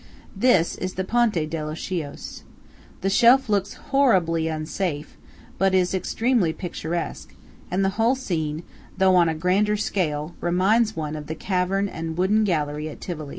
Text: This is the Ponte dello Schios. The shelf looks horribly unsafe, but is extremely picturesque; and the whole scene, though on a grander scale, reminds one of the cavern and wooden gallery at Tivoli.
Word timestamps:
This 0.35 0.75
is 0.77 0.95
the 0.95 1.03
Ponte 1.03 1.47
dello 1.47 1.75
Schios. 1.75 2.41
The 3.01 3.09
shelf 3.11 3.47
looks 3.49 3.75
horribly 3.93 4.47
unsafe, 4.47 5.15
but 5.59 5.75
is 5.75 5.93
extremely 5.93 6.53
picturesque; 6.53 7.35
and 7.69 7.85
the 7.85 7.97
whole 8.01 8.15
scene, 8.15 8.63
though 8.97 9.15
on 9.15 9.29
a 9.29 9.35
grander 9.35 9.77
scale, 9.77 10.33
reminds 10.41 10.95
one 10.95 11.15
of 11.15 11.27
the 11.27 11.35
cavern 11.35 11.87
and 11.87 12.17
wooden 12.17 12.45
gallery 12.45 12.89
at 12.89 12.99
Tivoli. 12.99 13.29